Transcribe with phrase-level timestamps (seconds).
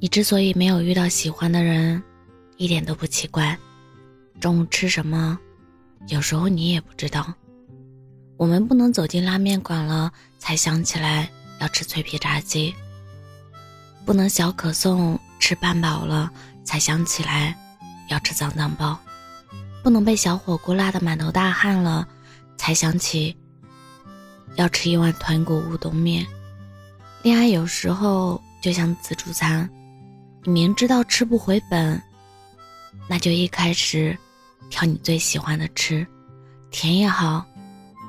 [0.00, 2.00] 你之所以没有遇到喜欢的人，
[2.56, 3.58] 一点都不奇怪。
[4.40, 5.36] 中午吃什么，
[6.06, 7.34] 有时候你也不知道。
[8.36, 11.28] 我们不能走进拉面馆了才想起来
[11.60, 12.72] 要吃脆皮炸鸡，
[14.04, 16.30] 不能小可颂吃半饱了
[16.62, 17.56] 才想起来
[18.08, 18.96] 要吃脏脏包，
[19.82, 22.06] 不能被小火锅辣得满头大汗了
[22.56, 23.36] 才想起
[24.54, 26.24] 要吃一碗豚骨乌冬面。
[27.24, 29.68] 恋爱有时候就像自助餐。
[30.44, 32.00] 你明知道吃不回本，
[33.08, 34.16] 那就一开始
[34.70, 36.06] 挑你最喜欢的吃，
[36.70, 37.44] 甜也好，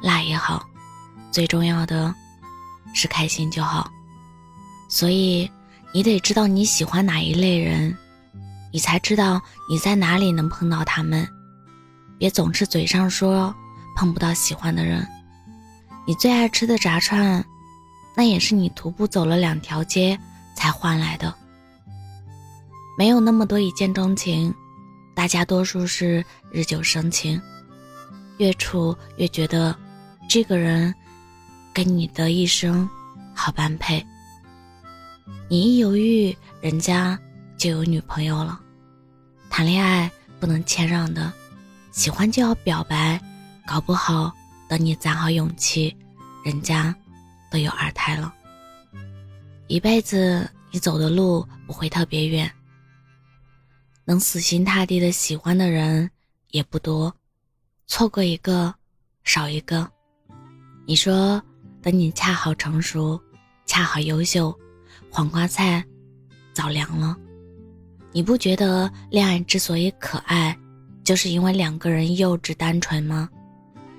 [0.02, 0.66] 辣也好，
[1.32, 2.14] 最重要的
[2.94, 3.92] 是开心就好。
[4.88, 5.50] 所以
[5.92, 7.96] 你得知道你喜欢哪一类人，
[8.72, 11.28] 你才知道你在哪里能碰到他们。
[12.18, 13.54] 别总是嘴上说
[13.96, 15.06] 碰不到喜欢的人。
[16.06, 17.44] 你最爱吃的炸串，
[18.16, 20.18] 那也是你徒步走了两条街
[20.56, 21.34] 才换来的。
[23.00, 24.54] 没有那么多一见钟情，
[25.16, 27.42] 大家多数是日久生情，
[28.40, 29.74] 越处越觉得
[30.30, 30.94] 这个人
[31.74, 32.90] 跟你的一生
[33.34, 34.06] 好般配。
[35.48, 37.18] 你一犹豫，人家
[37.56, 38.60] 就有女朋友了。
[39.50, 41.32] 谈恋爱不能谦让的，
[41.92, 43.18] 喜欢就要表白，
[43.66, 44.30] 搞不好
[44.68, 45.96] 等你攒好勇气，
[46.44, 46.94] 人家
[47.50, 48.34] 都有二胎了。
[49.68, 52.52] 一辈子你走的路不会特别远。
[54.10, 56.10] 能死心塌地的喜欢的人
[56.50, 57.16] 也不多，
[57.86, 58.74] 错过一个
[59.24, 59.88] 少一个。
[60.88, 61.40] 你说，
[61.80, 63.22] 等你恰好成熟，
[63.68, 64.52] 恰好优秀，
[65.12, 65.86] 黄瓜菜
[66.54, 67.16] 早凉了。
[68.12, 70.58] 你不觉得恋爱之所以可爱，
[71.04, 73.30] 就是因为两个人幼稚单纯吗？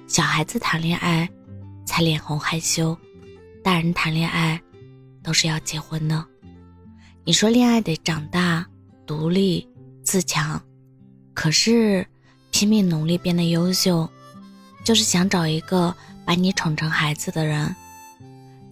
[0.08, 1.30] 小孩子谈恋爱
[1.86, 2.98] 才脸红害羞，
[3.62, 4.60] 大人谈恋爱
[5.22, 6.26] 都是要结婚的。
[7.22, 8.66] 你说恋爱得长大
[9.06, 9.64] 独立。
[10.10, 10.60] 自强，
[11.34, 12.04] 可是
[12.50, 14.10] 拼命努力变得优秀，
[14.82, 15.94] 就是想找一个
[16.24, 17.72] 把你宠成孩子的人。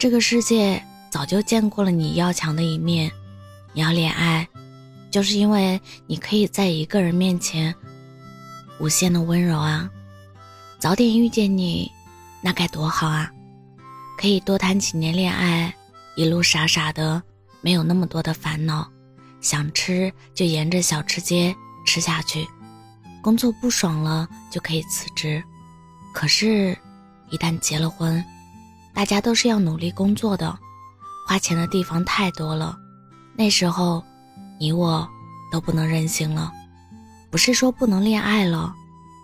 [0.00, 3.08] 这个世界早就见过了你要强的一面，
[3.72, 4.48] 你要恋爱，
[5.12, 7.72] 就是因为你可以在一个人面前
[8.80, 9.88] 无限的温柔啊。
[10.80, 11.88] 早点遇见你，
[12.42, 13.30] 那该多好啊！
[14.20, 15.72] 可以多谈几年恋爱，
[16.16, 17.22] 一路傻傻的，
[17.60, 18.90] 没有那么多的烦恼。
[19.40, 21.54] 想吃就沿着小吃街
[21.86, 22.46] 吃下去，
[23.22, 25.42] 工作不爽了就可以辞职。
[26.12, 26.76] 可是，
[27.30, 28.24] 一旦结了婚，
[28.94, 30.58] 大家都是要努力工作的，
[31.26, 32.76] 花钱的地方太多了。
[33.36, 34.02] 那时候，
[34.58, 35.08] 你我
[35.52, 36.52] 都不能任性了。
[37.30, 38.74] 不是说不能恋爱了，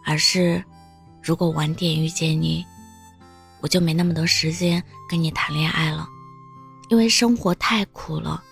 [0.05, 0.63] 而是，
[1.23, 2.65] 如果晚点遇见你，
[3.61, 6.07] 我就没那么多时间跟你谈恋爱了，
[6.91, 8.45] 因为生活太苦了。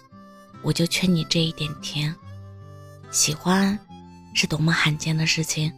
[0.63, 2.15] 我就缺你这一点甜，
[3.11, 3.77] 喜欢
[4.33, 5.73] 是多么罕见的事情。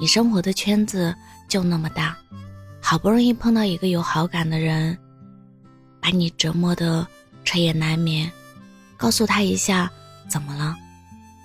[0.00, 1.12] 你生活的圈子
[1.48, 2.16] 就那么大，
[2.80, 4.96] 好不容易碰到一个有好感的人，
[6.00, 7.04] 把你折磨的
[7.44, 8.30] 彻夜难眠。
[8.96, 9.90] 告诉他一下，
[10.28, 10.76] 怎么了？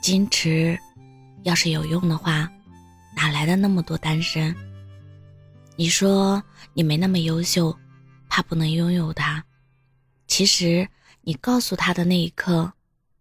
[0.04, 0.78] 矜持
[1.42, 2.48] 要是有用的话，
[3.16, 4.56] 哪来的那么多单身？
[5.76, 6.42] 你说
[6.74, 7.76] 你没那么优秀，
[8.30, 9.44] 怕不能拥有他，
[10.28, 10.88] 其实。
[11.26, 12.70] 你告诉他的那一刻，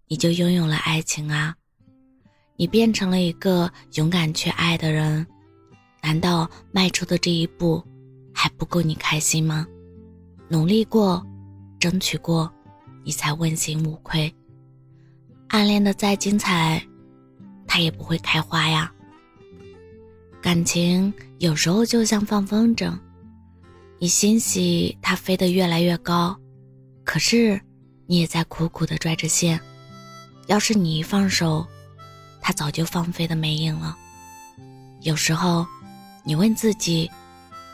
[0.08, 1.54] 你就拥有了爱情啊！
[2.56, 5.24] 你变成了一个勇敢去爱的人，
[6.02, 7.80] 难道迈出的这一步
[8.34, 9.64] 还不够你开心吗？
[10.48, 11.24] 努力过，
[11.78, 12.52] 争取过，
[13.04, 14.34] 你才问心无愧。
[15.46, 16.84] 暗恋的再精彩，
[17.68, 18.92] 它也不会开花呀。
[20.40, 22.98] 感情有时候就像放风筝，
[24.00, 26.36] 你欣喜它飞得越来越高，
[27.04, 27.60] 可是。
[28.12, 29.58] 你也在苦苦的拽着线，
[30.46, 31.66] 要是你一放手，
[32.42, 33.96] 它早就放飞的没影了。
[35.00, 35.66] 有时候，
[36.22, 37.10] 你问自己，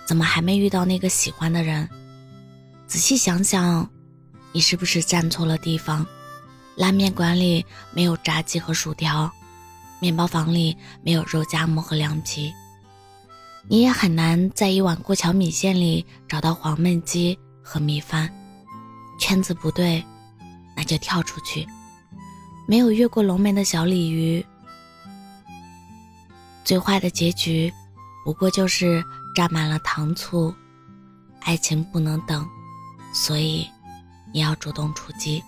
[0.06, 1.88] 怎么还没遇到那个喜欢的人？
[2.86, 3.90] 仔细想想，
[4.52, 6.06] 你是不是站错了地方？
[6.76, 9.28] 拉面馆里没有炸鸡和薯条，
[9.98, 12.52] 面包房里没有肉夹馍和凉皮，
[13.66, 18.32] 你也很难在一碗过桥米线里找到黄焖鸡和米饭。
[19.18, 20.00] 圈子不对。
[20.78, 21.66] 那就跳出去，
[22.68, 24.46] 没有越过龙门的小鲤鱼。
[26.64, 27.72] 最坏的结局，
[28.24, 29.02] 不过就是
[29.34, 30.54] 沾满了糖醋。
[31.40, 32.48] 爱情不能等，
[33.12, 33.66] 所以
[34.32, 35.42] 你要主动出击。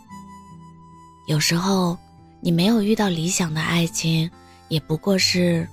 [1.29, 1.97] 有时候，
[2.41, 4.29] 你没有遇到理想的爱情，
[4.69, 5.69] 也不过是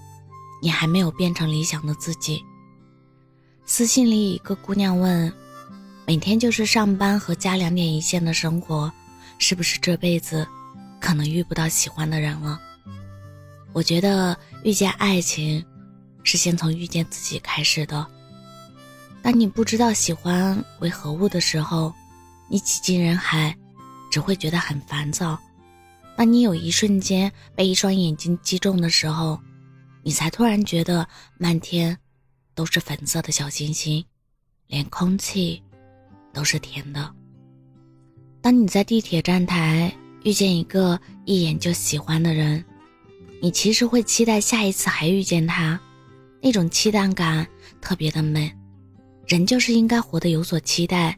[0.62, 2.44] 你还没有变成理想的自己。
[3.66, 5.34] 私信里一个姑娘问
[6.06, 8.94] ：“每天就是上班和家两点一线的生活。”
[9.40, 10.48] 是不是这辈子
[11.00, 12.60] 可能遇不到喜欢的人了。
[13.74, 15.64] 我觉得遇见爱情，
[16.24, 18.06] 是先从遇见自己开始的。
[19.22, 21.94] 当你不知道喜欢为何物的时候，
[22.50, 23.56] 你挤进人海，
[24.10, 25.38] 只会觉得很烦躁。
[26.16, 29.40] 当你有一瞬间被一双眼睛击中的时候，
[30.02, 31.08] 你才突然觉得
[31.38, 31.96] 漫天
[32.56, 34.04] 都是粉色的小星星，
[34.66, 35.62] 连空气
[36.34, 37.14] 都是甜的。
[38.48, 42.64] 当你在地铁站台遇见一个一眼就喜欢的人，
[43.42, 45.78] 你其实会期待下一次还遇见他，
[46.42, 47.46] 那种期待感
[47.82, 48.50] 特别的美。
[49.26, 51.14] 人就是应该活得有所期待。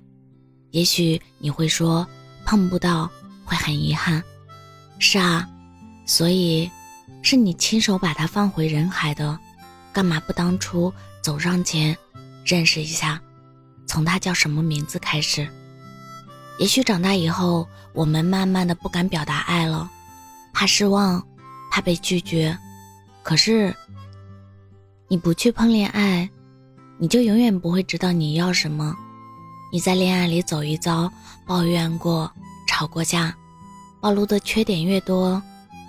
[0.72, 2.04] 也许你会说
[2.48, 3.08] 碰不到
[3.46, 4.24] 会很遗憾，
[4.98, 5.48] 是啊，
[6.08, 6.68] 所以
[7.22, 9.38] 是你亲手把他放回人海的，
[9.94, 10.92] 干嘛不当初
[11.22, 11.96] 走上前
[12.44, 13.22] 认识一下，
[13.86, 15.48] 从他叫什么名字开始？
[16.60, 19.90] 也许长大以后，我们慢慢的不敢表达爱了，
[20.54, 21.26] 怕失望，
[21.72, 22.56] 怕被拒绝。
[23.24, 23.74] 可是，
[25.08, 26.30] 你不去碰恋爱，
[26.98, 28.94] 你就永远不会知道你要什么。
[29.72, 31.10] 你在恋爱里走一遭，
[31.48, 32.30] 抱怨过，
[32.68, 33.34] 吵过架，
[34.02, 35.42] 暴露的缺点越多，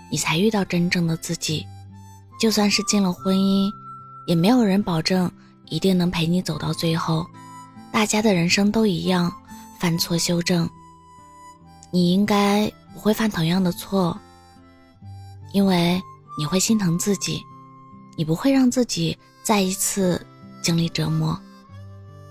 [0.08, 1.66] 你才遇到真正的自己。
[2.38, 3.68] 就算是进了婚姻，
[4.28, 5.28] 也没有人保证
[5.68, 7.26] 一定能陪你走到最后。
[7.90, 9.32] 大家的人生都一样。
[9.80, 10.68] 犯错修正，
[11.90, 14.16] 你应该不会犯同样的错，
[15.54, 16.00] 因为
[16.38, 17.42] 你会心疼自己，
[18.14, 20.24] 你不会让自己再一次
[20.62, 21.40] 经历折磨。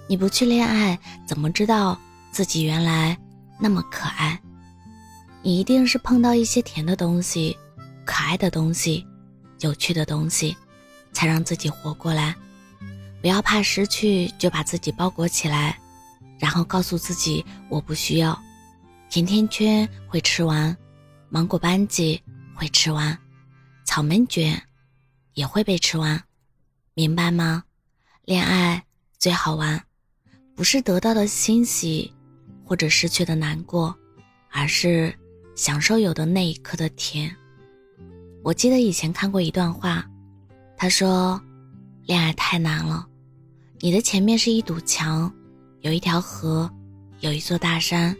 [0.07, 0.97] 你不去恋爱，
[1.27, 1.99] 怎么知道
[2.31, 3.17] 自己原来
[3.59, 4.39] 那么可爱？
[5.41, 7.57] 你一定是碰到一些甜的东西、
[8.05, 9.03] 可爱的东西、
[9.61, 10.55] 有趣的东西，
[11.13, 12.35] 才让自己活过来。
[13.21, 15.79] 不要怕失去，就把自己包裹起来。
[16.39, 18.39] 然后告诉自己，我不需要。
[19.09, 20.75] 甜甜圈会吃完，
[21.29, 22.21] 芒果班戟
[22.55, 23.17] 会吃完，
[23.83, 24.61] 草莓卷
[25.33, 26.21] 也会被吃完，
[26.93, 27.63] 明白吗？
[28.25, 28.83] 恋爱
[29.17, 29.83] 最好玩，
[30.55, 32.13] 不是得到的欣喜，
[32.63, 33.95] 或者失去的难过，
[34.51, 35.13] 而是
[35.55, 37.35] 享受有的那一刻的甜。
[38.43, 40.07] 我记得以前看过一段话，
[40.77, 41.41] 他说
[42.05, 43.07] ：“恋爱太难了，
[43.79, 45.33] 你的前面是一堵墙。”
[45.81, 46.69] 有一条河，
[47.21, 48.15] 有一座大山，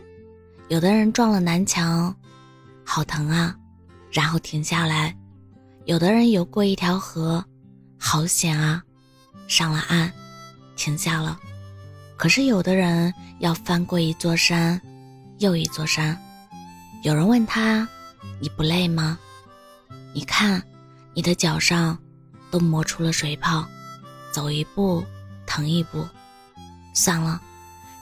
[0.70, 2.16] 有的人撞了南墙，
[2.86, 3.54] 好疼啊，
[4.10, 5.14] 然后停下来；
[5.84, 7.44] 有的人游过一条河，
[7.98, 8.82] 好险啊，
[9.48, 10.10] 上了岸，
[10.78, 11.38] 停下了。
[12.16, 14.80] 可是有的人要翻过一座山，
[15.40, 16.18] 又一座山。
[17.04, 17.88] 有人问他
[18.40, 19.20] ：“你不累吗？”
[20.16, 20.64] 你看，
[21.14, 21.98] 你的脚上
[22.50, 23.66] 都磨出了水泡，
[24.32, 25.04] 走一步
[25.46, 26.08] 疼一步，
[26.94, 27.42] 算了。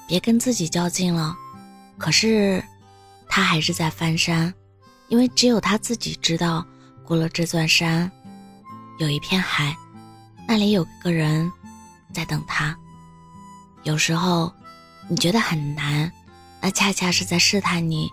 [0.07, 1.36] 别跟自己较劲了，
[1.98, 2.63] 可是，
[3.27, 4.54] 他还是在翻山，
[5.09, 6.65] 因为只有他自己知道，
[7.04, 8.09] 过了这座山，
[9.00, 9.75] 有一片海，
[10.48, 11.51] 那里有个人
[12.13, 12.74] 在等他。
[13.83, 14.51] 有时候，
[15.09, 16.12] 你觉得很难，
[16.62, 18.10] 那恰恰是在试探你，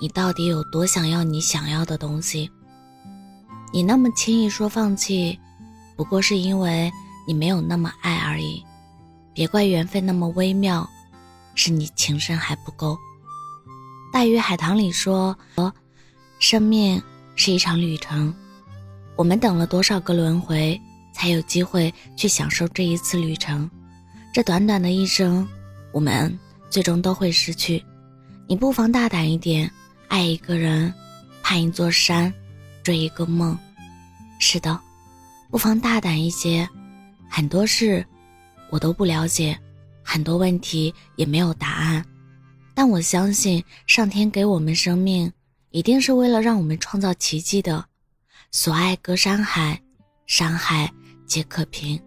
[0.00, 2.48] 你到底有多想要你想要的东西。
[3.72, 5.38] 你那么轻易说放弃，
[5.96, 6.92] 不过是因为
[7.26, 8.64] 你没有那么爱而已。
[9.34, 10.88] 别怪缘分那么微妙。
[11.54, 12.98] 是你情深还不够。
[14.12, 15.36] 大鱼海棠里说
[16.38, 17.02] ：“生命
[17.34, 18.34] 是一场旅程，
[19.16, 20.78] 我们等了多少个轮回，
[21.14, 23.70] 才有机会去享受这一次旅程？
[24.34, 25.48] 这短短的一生，
[25.92, 27.82] 我们最终都会失去。
[28.46, 29.70] 你不妨大胆一点，
[30.08, 30.92] 爱一个人，
[31.42, 32.32] 攀一座山，
[32.82, 33.58] 追一个梦。
[34.38, 34.78] 是的，
[35.50, 36.68] 不妨大胆一些。
[37.30, 38.04] 很多事，
[38.68, 39.58] 我都不了解。”
[40.12, 42.04] 很多问题也没有答案，
[42.74, 45.32] 但我相信上天给我们生命，
[45.70, 47.82] 一定是为了让我们创造奇迹的。
[48.50, 49.80] 所爱隔山海，
[50.26, 50.92] 山海
[51.24, 51.98] 皆可平，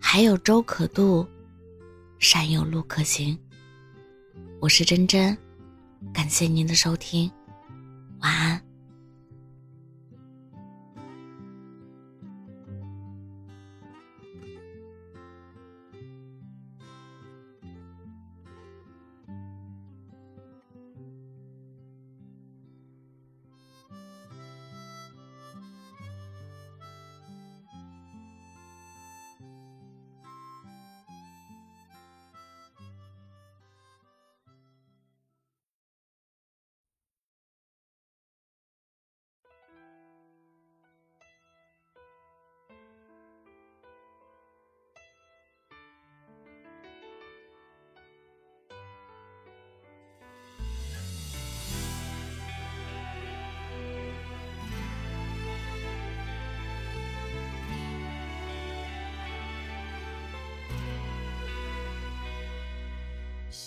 [0.00, 1.28] 海有舟可渡，
[2.18, 3.38] 山有路可行。
[4.58, 5.36] 我是真真，
[6.14, 7.30] 感谢您的收听，
[8.20, 8.69] 晚安。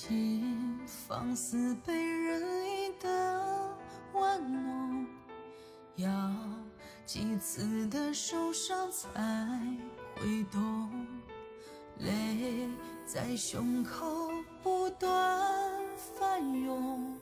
[0.06, 3.78] 心放肆被任意的
[4.12, 5.08] 玩弄，
[5.96, 6.10] 要
[7.06, 9.08] 几次的受伤才
[10.18, 10.92] 会懂，
[12.00, 12.68] 泪
[13.06, 14.30] 在胸口
[14.62, 17.18] 不断翻涌，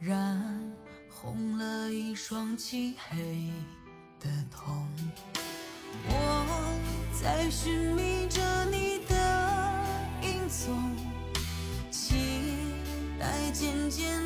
[0.00, 0.74] 染
[1.08, 3.52] 红了一双漆黑
[4.18, 4.84] 的瞳。
[6.08, 6.76] 我
[7.22, 8.09] 在寻觅
[13.90, 14.19] 间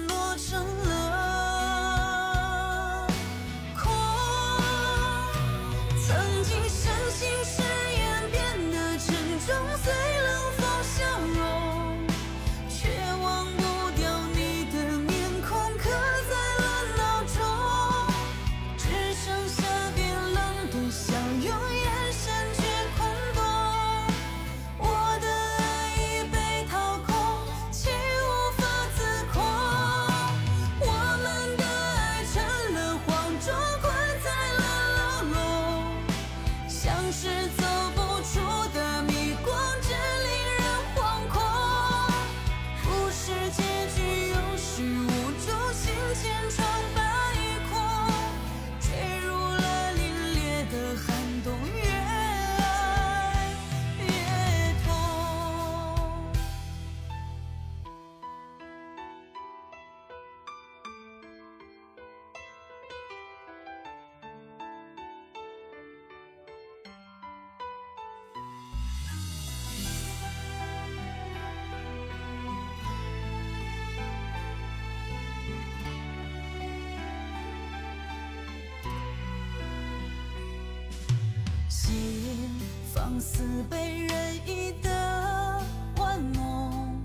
[83.04, 85.62] 放肆被任意的
[85.98, 86.98] 玩弄，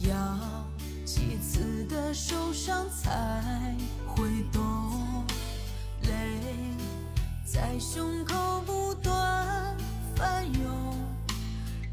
[0.00, 0.38] 要
[1.02, 3.74] 几次的受伤才
[4.06, 5.24] 会懂，
[6.02, 6.10] 泪
[7.42, 9.74] 在胸口不断
[10.14, 10.94] 翻涌，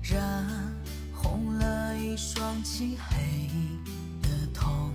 [0.02, 0.46] 染
[1.14, 3.48] 红了一双漆黑
[4.22, 4.92] 的瞳。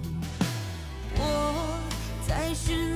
[1.14, 1.81] 我
[2.28, 2.96] 在寻。